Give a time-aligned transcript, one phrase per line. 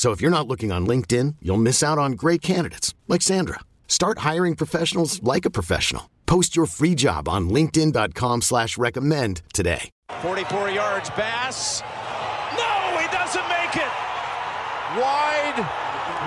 [0.00, 3.60] So if you're not looking on LinkedIn, you'll miss out on great candidates like Sandra.
[3.86, 6.08] Start hiring professionals like a professional.
[6.24, 9.90] Post your free job on LinkedIn.com slash recommend today.
[10.22, 11.82] 44 yards, Bass.
[12.56, 13.92] No, he doesn't make it.
[14.96, 15.68] Wide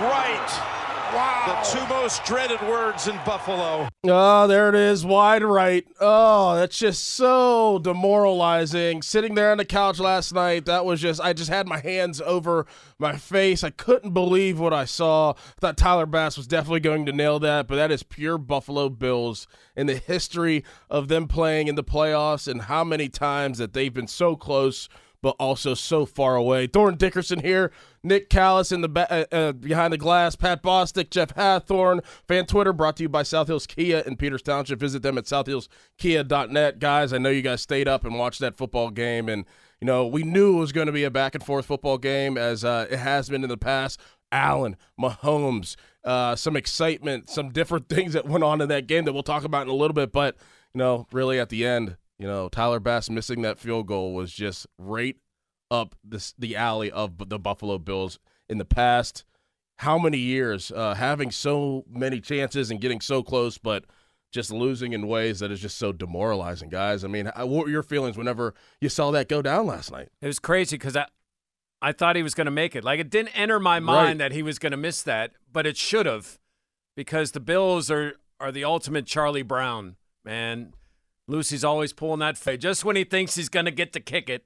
[0.05, 0.82] right.
[1.13, 1.61] Wow.
[1.63, 3.87] The two most dreaded words in Buffalo.
[4.03, 5.85] Oh, there it is, wide right.
[6.01, 9.03] Oh, that's just so demoralizing.
[9.03, 12.19] Sitting there on the couch last night, that was just, I just had my hands
[12.19, 12.65] over
[12.97, 13.63] my face.
[13.63, 15.33] I couldn't believe what I saw.
[15.61, 19.47] thought Tyler Bass was definitely going to nail that, but that is pure Buffalo Bills
[19.75, 23.93] in the history of them playing in the playoffs and how many times that they've
[23.93, 24.89] been so close
[25.23, 26.67] but also so far away.
[26.67, 27.71] Dorin Dickerson here,
[28.03, 32.45] Nick Callis in the ba- uh, uh, behind the glass, Pat Bostick, Jeff Hathhorn, fan
[32.45, 34.79] Twitter brought to you by South Hills Kia in Peters Township.
[34.79, 36.79] Visit them at southhillskia.net.
[36.79, 39.45] Guys, I know you guys stayed up and watched that football game, and
[39.79, 42.37] you know we knew it was going to be a back and forth football game
[42.37, 43.99] as uh, it has been in the past.
[44.33, 49.13] Allen, Mahomes, uh, some excitement, some different things that went on in that game that
[49.13, 50.35] we'll talk about in a little bit, but
[50.73, 54.31] you know, really at the end, you know, Tyler Bass missing that field goal was
[54.31, 55.15] just right
[55.71, 59.23] up this, the alley of the Buffalo Bills in the past.
[59.77, 63.85] How many years uh, having so many chances and getting so close, but
[64.31, 67.03] just losing in ways that is just so demoralizing, guys.
[67.03, 70.09] I mean, what were your feelings whenever you saw that go down last night?
[70.21, 71.05] It was crazy because I,
[71.81, 72.83] I thought he was going to make it.
[72.83, 74.29] Like it didn't enter my mind right.
[74.29, 76.39] that he was going to miss that, but it should have,
[76.95, 79.95] because the Bills are are the ultimate Charlie Brown
[80.25, 80.73] man.
[81.27, 82.61] Lucy's always pulling that fade.
[82.61, 84.45] Just when he thinks he's going to get to kick it,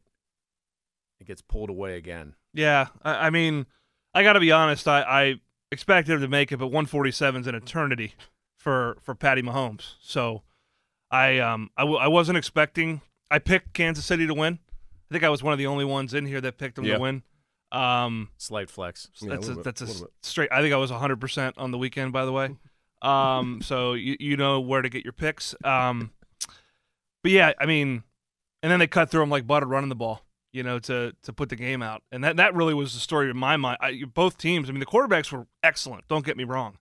[1.19, 2.35] it gets pulled away again.
[2.53, 3.65] Yeah, I, I mean,
[4.13, 4.87] I got to be honest.
[4.87, 5.35] I, I
[5.71, 8.13] expected him to make it, but 147 is an eternity
[8.57, 9.93] for for Patty Mahomes.
[10.01, 10.43] So
[11.11, 13.01] I um I w- I wasn't expecting.
[13.29, 14.59] I picked Kansas City to win.
[15.09, 16.97] I think I was one of the only ones in here that picked them yep.
[16.97, 17.23] to win.
[17.71, 19.09] Um, Slight flex.
[19.19, 20.51] Yeah, that's a, a that's a, a straight.
[20.51, 22.13] I think I was 100 percent on the weekend.
[22.13, 22.55] By the way,
[23.01, 25.55] um, so you you know where to get your picks.
[25.63, 26.11] Um,
[27.27, 28.03] but yeah, I mean,
[28.63, 30.21] and then they cut through him like butter running the ball,
[30.53, 33.29] you know, to to put the game out, and that that really was the story
[33.29, 33.79] in my mind.
[33.81, 36.07] I, both teams, I mean, the quarterbacks were excellent.
[36.07, 36.77] Don't get me wrong,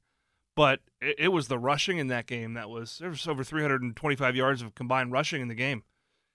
[0.55, 4.37] but it, it was the rushing in that game that was there was over 325
[4.37, 5.83] yards of combined rushing in the game,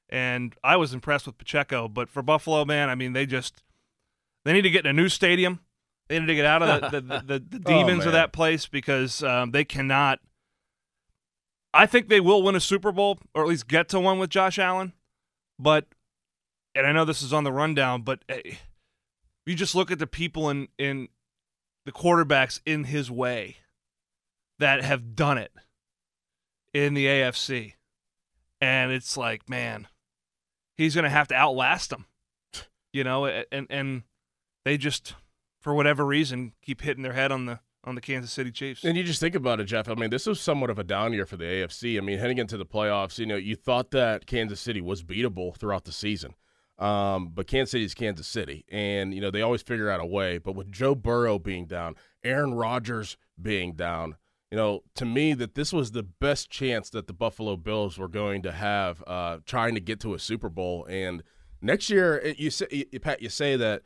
[0.10, 1.88] and I was impressed with Pacheco.
[1.88, 3.64] But for Buffalo, man, I mean, they just
[4.44, 5.62] they need to get in a new stadium.
[6.10, 8.34] They need to get out of the the, the, the oh, demons oh, of that
[8.34, 10.20] place because um, they cannot
[11.74, 14.30] I think they will win a Super Bowl or at least get to one with
[14.30, 14.94] Josh Allen.
[15.58, 15.86] But,
[16.76, 18.56] and I know this is on the rundown, but hey, eh,
[19.46, 21.08] you just look at the people in, in
[21.86, 23.58] the quarterbacks in his way
[24.60, 25.52] that have done it
[26.74, 27.74] in the AFC.
[28.60, 29.88] And it's like, man,
[30.78, 32.06] he's going to have to outlast them,
[32.94, 34.04] you know, and, and
[34.66, 35.16] they just,
[35.62, 38.84] for whatever reason, keep hitting their head on the on the Kansas City Chiefs.
[38.84, 39.90] And you just think about it, Jeff.
[39.90, 41.97] I mean, this was somewhat of a down year for the AFC.
[41.97, 45.56] I mean, heading into the playoffs, you know, you thought that Kansas City was beatable
[45.56, 46.36] throughout the season.
[46.78, 50.06] Um, but Kansas City is Kansas City, and you know they always figure out a
[50.06, 50.40] way.
[50.40, 54.16] But with Joe Burrow being down, Aaron Rodgers being down,
[54.50, 58.07] you know, to me that this was the best chance that the Buffalo Bills were
[58.07, 60.86] going to have uh, trying to get to a Super Bowl.
[60.89, 61.22] And
[61.62, 63.83] next year, you say, Pat, you say that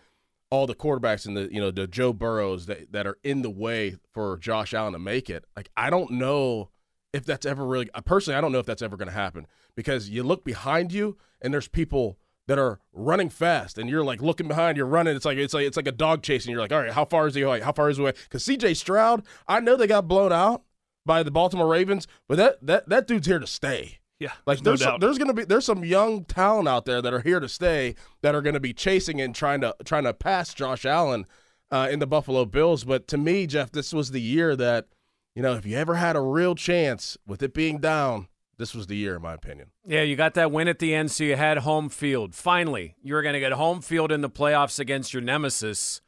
[0.55, 3.49] all the quarterbacks and the you know the Joe Burrows that, that are in the
[3.49, 5.45] way for Josh Allen to make it.
[5.55, 6.69] Like I don't know
[7.13, 10.09] if that's ever really personally I don't know if that's ever going to happen because
[10.09, 12.17] you look behind you and there's people
[12.47, 15.65] that are running fast and you're like looking behind you're running it's like it's like
[15.65, 17.59] it's like a dog chasing you're like all right how far is he away?
[17.59, 18.13] How far is he away?
[18.23, 20.63] Because CJ Stroud I know they got blown out
[21.05, 24.79] by the Baltimore Ravens but that that that dude's here to stay yeah, like there's
[24.79, 27.39] there's, no some, there's gonna be there's some young talent out there that are here
[27.39, 31.25] to stay that are gonna be chasing and trying to trying to pass Josh Allen
[31.71, 32.83] uh, in the Buffalo Bills.
[32.83, 34.87] But to me, Jeff, this was the year that
[35.35, 38.27] you know, if you ever had a real chance with it being down,
[38.57, 39.71] this was the year, in my opinion.
[39.85, 42.33] Yeah, you got that win at the end, so you had home field.
[42.33, 46.01] Finally, you were going to get home field in the playoffs against your nemesis.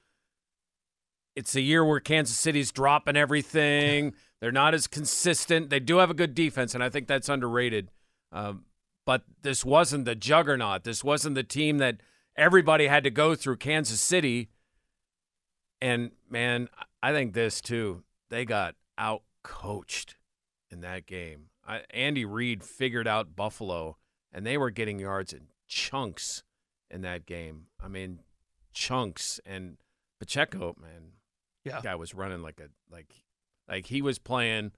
[1.36, 4.14] It's a year where Kansas City's dropping everything.
[4.40, 5.70] They're not as consistent.
[5.70, 7.92] They do have a good defense, and I think that's underrated.
[8.32, 8.66] Um,
[9.06, 10.84] but this wasn't the juggernaut.
[10.84, 12.02] This wasn't the team that
[12.36, 14.50] everybody had to go through Kansas City.
[15.82, 16.70] And man,
[17.02, 18.04] I think this too.
[18.30, 20.16] They got out coached
[20.70, 21.46] in that game.
[21.66, 23.98] I, Andy Reid figured out Buffalo,
[24.32, 26.44] and they were getting yards in chunks
[26.90, 27.68] in that game.
[27.84, 28.20] I mean,
[28.74, 29.40] chunks.
[29.46, 29.78] And
[30.20, 31.12] Pacheco, man,
[31.64, 31.82] Yeah.
[31.82, 33.14] guy was running like a like
[33.70, 34.72] like he was playing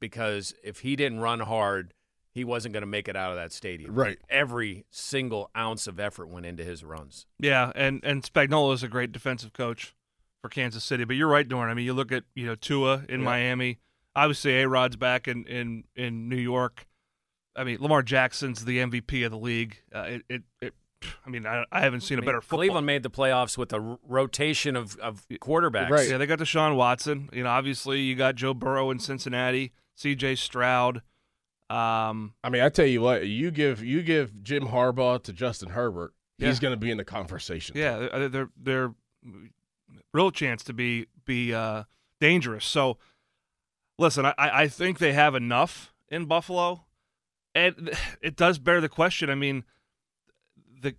[0.00, 1.92] because if he didn't run hard,
[2.38, 3.94] he wasn't going to make it out of that stadium.
[3.94, 4.18] Right.
[4.30, 7.26] Every single ounce of effort went into his runs.
[7.38, 9.94] Yeah, and and Spagnuolo is a great defensive coach
[10.40, 11.04] for Kansas City.
[11.04, 11.68] But you're right, Dorn.
[11.68, 13.24] I mean, you look at you know Tua in Yeah.
[13.26, 13.78] Miami.
[14.16, 16.86] Obviously, A Rod's back in, in in New York.
[17.56, 19.78] I mean, Lamar Jackson's the MVP of the league.
[19.94, 20.74] Uh, it, it it
[21.26, 22.58] I mean, I, I haven't seen I a mean, better football.
[22.58, 25.90] Cleveland made the playoffs with a r- rotation of, of quarterbacks.
[25.90, 26.08] Right.
[26.08, 27.28] Yeah, they got Deshaun Watson.
[27.32, 30.34] You know, obviously you got Joe Burrow in Cincinnati, C.J.
[30.36, 31.02] Stroud.
[31.70, 35.70] Um, I mean, I tell you what, you give you give Jim Harbaugh to Justin
[35.70, 36.60] Herbert, he's Yeah.
[36.62, 37.76] going to be in the conversation.
[37.76, 38.94] yeah, they're they're, they're
[40.14, 41.84] real chance to be be uh,
[42.20, 42.64] dangerous.
[42.64, 42.96] So,
[43.98, 46.86] listen, I, I think they have enough in Buffalo,
[47.54, 47.90] and
[48.22, 49.28] it does bear the question.
[49.28, 49.64] I mean,
[50.80, 50.94] the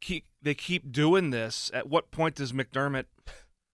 [0.00, 1.70] keep they keep doing this.
[1.74, 3.06] At what point does McDermott?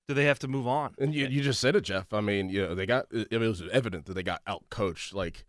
[0.09, 0.95] Do they have to move on?
[0.99, 2.15] And you, you just said it, Jeff.
[2.15, 5.13] I mean, you know, they got it it was evident that they got out coached.
[5.13, 5.45] Like,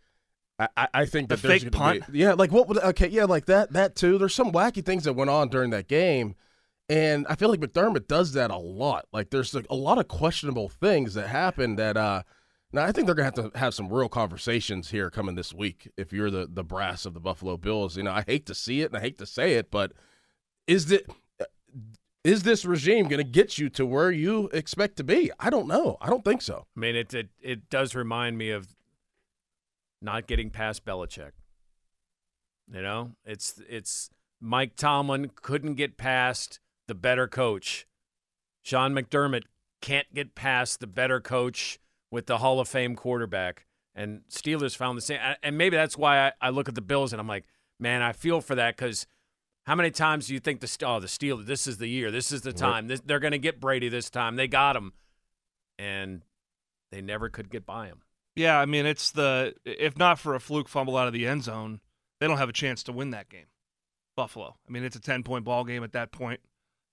[0.59, 2.11] I, I- I think The that there's fake gonna punt?
[2.11, 4.17] Be, yeah, like what would okay, yeah, like that that too.
[4.17, 6.35] There's some wacky things that went on during that game,
[6.89, 9.05] and I feel like McDermott does that a lot.
[9.13, 11.97] Like, there's like, a lot of questionable things that happen that.
[11.97, 12.23] uh
[12.71, 15.89] now I think they're gonna have to have some real conversations here coming this week.
[15.97, 18.81] If you're the the brass of the Buffalo Bills, you know I hate to see
[18.81, 19.93] it and I hate to say it, but
[20.67, 21.07] is it
[22.23, 25.31] is this regime going to get you to where you expect to be?
[25.39, 25.97] I don't know.
[26.01, 26.67] I don't think so.
[26.75, 28.67] I mean, it, it it does remind me of
[30.01, 31.31] not getting past Belichick.
[32.71, 34.09] You know, it's it's
[34.39, 37.87] Mike Tomlin couldn't get past the better coach.
[38.61, 39.43] Sean McDermott
[39.81, 41.79] can't get past the better coach
[42.11, 43.65] with the Hall of Fame quarterback.
[43.95, 45.19] And Steelers found the same.
[45.41, 47.45] And maybe that's why I, I look at the Bills and I'm like,
[47.79, 49.07] man, I feel for that because
[49.65, 51.45] how many times do you think the oh the Steelers?
[51.45, 52.11] This is the year.
[52.11, 52.87] This is the time.
[52.87, 54.35] This, they're going to get Brady this time.
[54.35, 54.93] They got him,
[55.77, 56.23] and
[56.91, 58.01] they never could get by him.
[58.39, 61.43] Yeah, I mean, it's the if not for a fluke fumble out of the end
[61.43, 61.81] zone,
[62.21, 63.47] they don't have a chance to win that game.
[64.15, 64.55] Buffalo.
[64.65, 66.39] I mean, it's a ten point ball game at that point,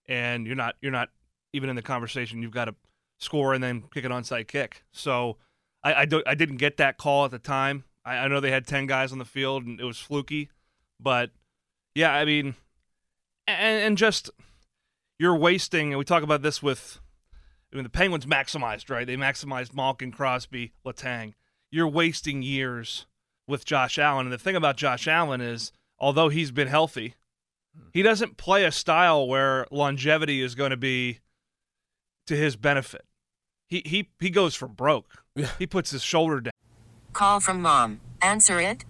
[0.06, 1.10] and you're not you're not
[1.52, 2.42] even in the conversation.
[2.42, 2.74] You've got to
[3.20, 4.82] score and then kick an onside kick.
[4.90, 5.36] So
[5.84, 7.84] I I, do, I didn't get that call at the time.
[8.04, 10.50] I, I know they had ten guys on the field and it was fluky,
[10.98, 11.30] but
[11.94, 12.56] yeah, I mean,
[13.46, 14.30] and, and just
[15.20, 15.92] you're wasting.
[15.92, 16.98] And we talk about this with
[17.76, 19.06] I mean, the Penguins maximized, right?
[19.06, 21.34] They maximized Malkin, Crosby, Letang.
[21.70, 23.04] You're wasting years
[23.46, 24.24] with Josh Allen.
[24.24, 27.16] And the thing about Josh Allen is, although he's been healthy,
[27.92, 31.18] he doesn't play a style where longevity is going to be
[32.26, 33.04] to his benefit.
[33.68, 35.24] He he he goes for broke.
[35.34, 35.50] Yeah.
[35.58, 36.52] He puts his shoulder down.
[37.12, 38.00] Call from mom.
[38.22, 38.86] Answer it.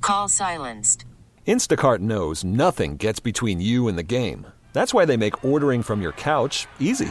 [0.00, 1.04] Call silenced.
[1.44, 4.46] Instacart knows nothing gets between you and the game.
[4.72, 7.10] That's why they make ordering from your couch easy.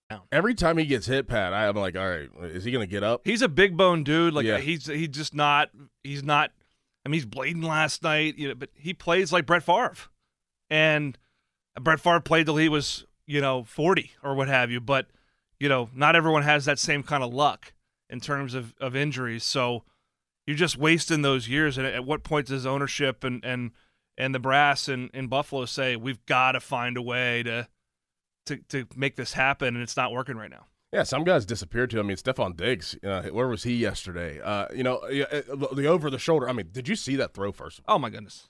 [0.31, 3.03] Every time he gets hit, Pat, I'm like, all right, is he going to get
[3.03, 3.21] up?
[3.23, 4.33] He's a big bone dude.
[4.33, 4.55] Like Yeah.
[4.55, 5.69] Uh, he's he's just not
[6.03, 6.51] he's not.
[7.05, 9.95] I mean, he's bleeding last night, you know, but he plays like Brett Favre,
[10.69, 11.17] and
[11.79, 14.79] Brett Favre played till he was you know 40 or what have you.
[14.79, 15.07] But
[15.59, 17.73] you know, not everyone has that same kind of luck
[18.09, 19.43] in terms of of injuries.
[19.43, 19.83] So
[20.45, 21.77] you're just wasting those years.
[21.77, 23.71] And at what point does ownership and and
[24.17, 27.67] and the brass in, in Buffalo say we've got to find a way to
[28.45, 30.65] to to make this happen, and it's not working right now.
[30.91, 31.99] Yeah, some guys disappeared too.
[31.99, 34.41] I mean, Stefon Diggs, uh, where was he yesterday?
[34.41, 36.49] Uh, you know, the over the shoulder.
[36.49, 37.79] I mean, did you see that throw first?
[37.87, 38.49] Oh my goodness!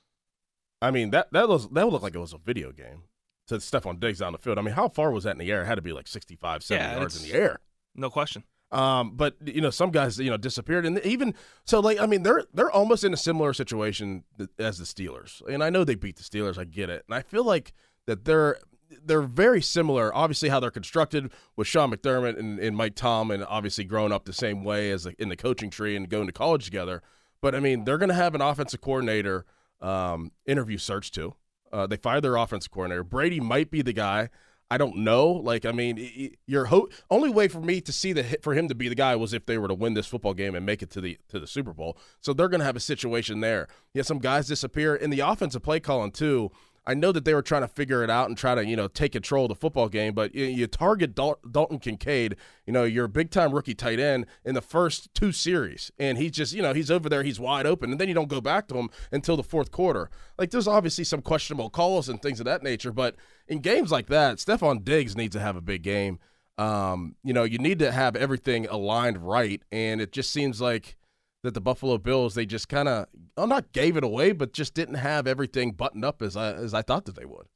[0.81, 3.03] I mean, that that was that would look like it was a video game
[3.47, 4.57] to Stefon Diggs down the field.
[4.57, 5.61] I mean, how far was that in the air?
[5.61, 7.59] It had to be like 65, 70 Yeah, yards in the air.
[7.93, 8.43] No question.
[8.71, 12.23] Um, but you know, some guys you know disappeared, and even so, like I mean,
[12.23, 14.23] they're they're almost in a similar situation
[14.57, 16.57] as the Steelers, and I know they beat the Steelers.
[16.57, 17.73] I get it, and I feel like
[18.07, 18.57] that they're
[19.03, 20.13] they're very similar.
[20.15, 24.25] Obviously, how they're constructed with Sean McDermott and, and Mike Tom, and obviously growing up
[24.25, 27.01] the same way as in the coaching tree and going to college together.
[27.41, 29.45] But I mean, they're going to have an offensive coordinator
[29.81, 31.35] um, interview search too.
[31.71, 33.03] Uh, they fired their offensive coordinator.
[33.03, 34.29] Brady might be the guy.
[34.69, 35.27] I don't know.
[35.27, 38.69] Like, I mean, your ho- only way for me to see the hit for him
[38.69, 40.81] to be the guy was if they were to win this football game and make
[40.81, 41.97] it to the to the Super Bowl.
[42.21, 43.67] So they're going to have a situation there.
[43.93, 46.51] Yeah, some guys disappear in the offensive play calling too.
[46.85, 48.87] I know that they were trying to figure it out and try to you know
[48.87, 52.35] take control of the football game, but you, you target Dal- Dalton Kincaid,
[52.65, 56.17] you know, you're a big time rookie tight end in the first two series, and
[56.17, 58.41] he's just you know he's over there, he's wide open, and then you don't go
[58.41, 60.09] back to him until the fourth quarter.
[60.37, 63.15] Like there's obviously some questionable calls and things of that nature, but
[63.47, 66.19] in games like that, Stefon Diggs needs to have a big game.
[66.57, 70.97] Um, you know, you need to have everything aligned right, and it just seems like
[71.43, 73.07] that the Buffalo Bills they just kind of
[73.37, 76.73] well, not gave it away, but just didn't have everything buttoned up as I as
[76.73, 77.47] I thought that they would.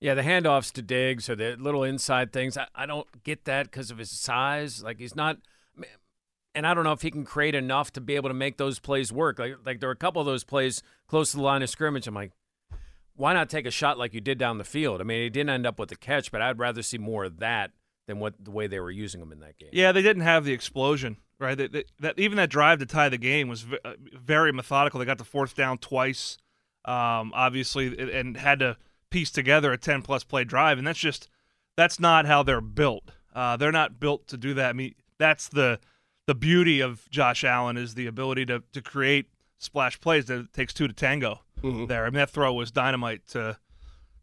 [0.00, 3.70] Yeah, the handoffs to Diggs or the little inside things, I, I don't get that
[3.70, 4.82] because of his size.
[4.82, 5.38] Like he's not,
[6.54, 8.78] and I don't know if he can create enough to be able to make those
[8.78, 9.38] plays work.
[9.38, 12.06] Like like there were a couple of those plays close to the line of scrimmage.
[12.06, 12.32] I'm like,
[13.16, 15.00] why not take a shot like you did down the field?
[15.00, 17.38] I mean, he didn't end up with the catch, but I'd rather see more of
[17.38, 17.70] that
[18.06, 19.70] than what the way they were using him in that game.
[19.72, 21.56] Yeah, they didn't have the explosion, right?
[21.56, 24.98] That, that, that even that drive to tie the game was v- uh, very methodical.
[25.00, 26.38] They got the fourth down twice,
[26.84, 28.76] um, obviously, and- had to
[29.10, 31.28] piece together a ten plus play drive, and that's just
[31.76, 33.10] that's not how they're built.
[33.34, 34.70] Uh, they're not built to do that.
[34.70, 35.80] I mean, that's the
[36.26, 39.26] the beauty of Josh Allen is the ability to to create
[39.58, 40.26] splash plays.
[40.26, 41.40] That takes two to tango.
[41.86, 43.58] There, I mean, that throw was dynamite to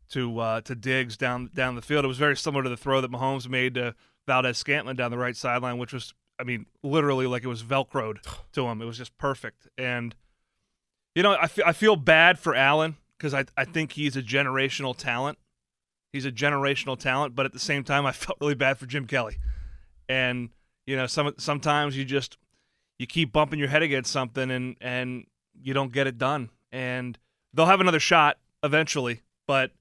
[0.09, 2.05] to uh, to Diggs down down the field.
[2.05, 3.95] It was very similar to the throw that Mahomes made to
[4.27, 8.17] Valdes-Scantling down the right sideline, which was, I mean, literally like it was velcroed
[8.53, 8.81] to him.
[8.81, 9.67] It was just perfect.
[9.77, 10.15] And
[11.15, 14.23] you know, I fe- I feel bad for Allen because I I think he's a
[14.23, 15.37] generational talent.
[16.11, 19.05] He's a generational talent, but at the same time, I felt really bad for Jim
[19.05, 19.37] Kelly.
[20.09, 20.49] And
[20.87, 22.37] you know, some sometimes you just
[22.97, 25.25] you keep bumping your head against something and and
[25.61, 26.49] you don't get it done.
[26.71, 27.19] And
[27.53, 29.71] they'll have another shot eventually, but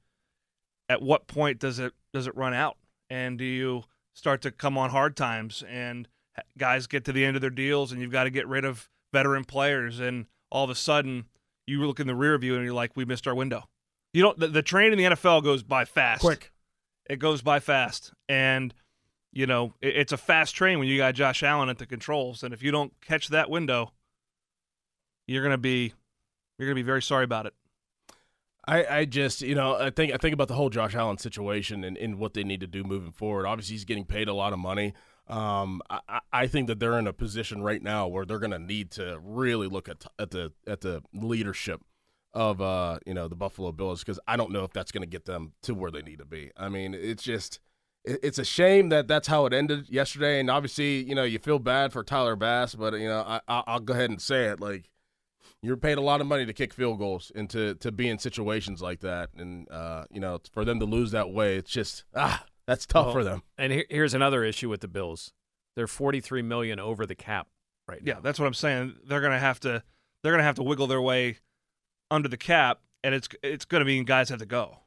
[0.90, 2.76] at what point does it does it run out?
[3.08, 6.06] And do you start to come on hard times and
[6.58, 8.88] guys get to the end of their deals and you've got to get rid of
[9.12, 11.26] veteran players and all of a sudden
[11.66, 13.68] you look in the rear view and you're like we missed our window.
[14.12, 16.20] You don't the, the train in the NFL goes by fast.
[16.20, 16.52] Quick.
[17.08, 18.74] It goes by fast and
[19.32, 22.42] you know, it, it's a fast train when you got Josh Allen at the controls
[22.42, 23.92] and if you don't catch that window
[25.26, 25.94] you're going to be
[26.58, 27.54] you're going to be very sorry about it.
[28.66, 31.84] I, I just you know I think I think about the whole Josh Allen situation
[31.84, 33.46] and, and what they need to do moving forward.
[33.46, 34.92] Obviously, he's getting paid a lot of money.
[35.28, 38.58] Um, I, I- think that they're in a position right now where they're going to
[38.58, 41.82] need to really look at at the at the leadership
[42.32, 45.08] of uh you know the Buffalo Bills because I don't know if that's going to
[45.08, 46.50] get them to where they need to be.
[46.56, 47.60] I mean, it's just
[48.04, 51.38] it- it's a shame that that's how it ended yesterday, and obviously you know you
[51.38, 54.60] feel bad for Tyler Bass, but you know I I'll go ahead and say it
[54.60, 54.90] like
[55.62, 58.18] you're paid a lot of money to kick field goals and to, to be in
[58.18, 59.28] situations like that.
[59.36, 63.06] And, uh, you know, for them to lose that way, it's just, ah, that's tough
[63.06, 63.42] Well, for them.
[63.58, 65.32] And here, here's another issue with the Bills:
[65.74, 67.48] they're 43 million over the cap
[67.88, 68.14] right now.
[68.14, 68.94] Yeah, that's what I'm saying.
[69.04, 69.82] They're gonna have to
[70.22, 71.38] they're gonna have to wiggle their way
[72.12, 74.78] under the cap, and it's it's gonna mean guys have to go,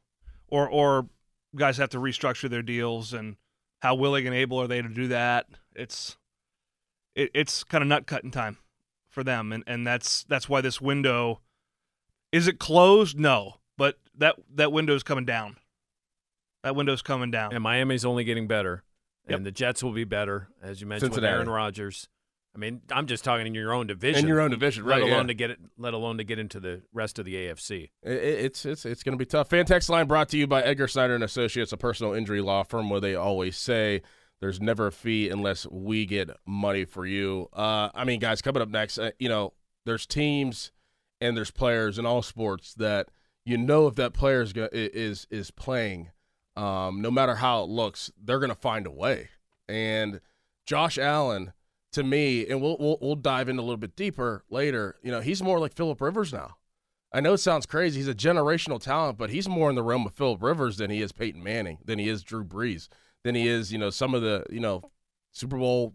[0.48, 1.08] or or
[1.54, 3.36] guys have to restructure their deals, and
[3.82, 5.46] how willing and able are they to do that?
[5.76, 6.16] It's
[7.14, 8.56] it, it's kind of nut cutting time
[9.10, 11.40] for them, and and that's that's why this window
[12.32, 13.18] is it closed?
[13.18, 15.56] No, but that that window is coming down.
[16.64, 17.54] That window's coming down.
[17.54, 18.82] And Miami's only getting better,
[19.28, 19.36] Yep.
[19.36, 22.08] and the Jets will be better, as you mentioned with Aaron Rodgers.
[22.54, 24.24] I mean, I'm just talking in your own division.
[24.24, 25.02] In your own division, right?
[25.02, 25.28] Let alone yeah.
[25.28, 25.58] to get it.
[25.76, 27.90] Let alone to get into the rest of the AFC.
[28.02, 29.50] It, it's it's it's going to be tough.
[29.50, 32.90] Fantex line brought to you by Edgar Snyder and Associates, a personal injury law firm
[32.90, 34.02] where they always say
[34.40, 37.48] there's never a fee unless we get money for you.
[37.52, 39.52] Uh, I mean, guys, coming up next, uh, you know,
[39.84, 40.70] there's teams
[41.20, 43.08] and there's players in all sports that
[43.44, 46.10] you know if that player is is is playing,
[46.56, 49.30] um, no matter how it looks, they're going to find a way.
[49.68, 50.20] And
[50.66, 51.52] Josh Allen
[51.92, 54.96] to me, and we'll, we'll we'll dive in a little bit deeper later.
[55.02, 56.56] You know, he's more like Philip Rivers now.
[57.12, 58.00] I know it sounds crazy.
[58.00, 61.00] He's a generational talent, but he's more in the realm of Philip Rivers than he
[61.00, 62.88] is Peyton Manning, than he is Drew Brees,
[63.22, 64.82] than he is you know some of the you know
[65.32, 65.94] Super Bowl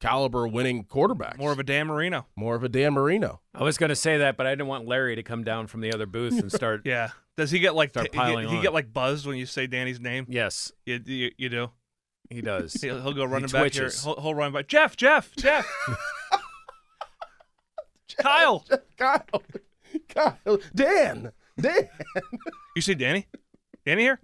[0.00, 1.38] caliber winning quarterbacks.
[1.38, 2.26] More of a Dan Marino.
[2.36, 3.40] More of a Dan Marino.
[3.54, 5.80] I was going to say that, but I didn't want Larry to come down from
[5.80, 6.82] the other booth and start.
[6.84, 7.10] Yeah.
[7.36, 8.62] Does he get like Start t- piling he, he on.
[8.62, 10.26] get like buzzed when you say Danny's name?
[10.28, 11.70] Yes, You, you, you do.
[12.30, 12.72] he does.
[12.82, 13.90] He'll, he'll go running He back here.
[14.02, 15.66] He'll, he'll run by Jeff, Jeff, Jeff.
[18.18, 18.64] Kyle.
[18.96, 19.22] Kyle,
[20.08, 21.88] Kyle, Dan, Dan.
[22.74, 23.26] You see Danny?
[23.86, 24.20] Danny here?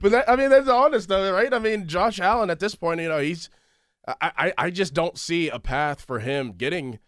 [0.00, 1.52] But that, I mean, that's honest though, right?
[1.52, 3.48] I mean, Josh Allen at this point, you know, he's.
[4.06, 6.98] I, I, I just don't see a path for him getting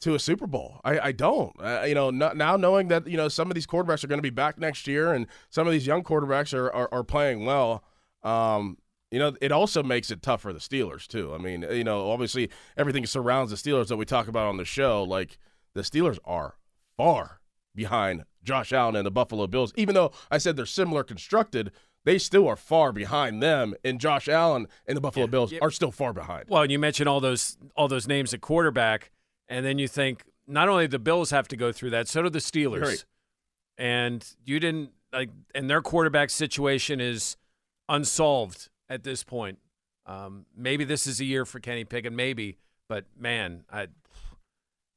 [0.00, 0.80] to a Super Bowl.
[0.84, 1.54] I, I don't.
[1.60, 4.18] Uh, you know, no, now knowing that you know some of these quarterbacks are going
[4.18, 7.44] to be back next year, and some of these young quarterbacks are are, are playing
[7.44, 7.84] well.
[8.22, 8.78] Um,
[9.10, 11.34] you know, it also makes it tough for the Steelers too.
[11.34, 14.64] I mean, you know, obviously everything surrounds the Steelers that we talk about on the
[14.64, 15.02] show.
[15.02, 15.38] Like
[15.74, 16.56] the Steelers are
[16.96, 17.40] far
[17.74, 21.72] behind Josh Allen and the Buffalo Bills, even though I said they're similar constructed.
[22.04, 25.90] They still are far behind them, and Josh Allen and the Buffalo Bills are still
[25.90, 26.46] far behind.
[26.48, 29.10] Well, and you mentioned all those all those names at quarterback,
[29.48, 32.30] and then you think not only the Bills have to go through that, so do
[32.30, 32.82] the Steelers.
[32.82, 33.04] Right.
[33.76, 37.36] And you didn't like, and their quarterback situation is
[37.88, 39.58] unsolved at this point.
[40.06, 43.88] Um, maybe this is a year for Kenny Pickett, maybe, but man, I,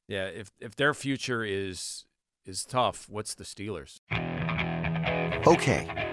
[0.07, 2.05] yeah, if if their future is
[2.45, 3.99] is tough, what's the Steelers?
[5.45, 6.12] Okay,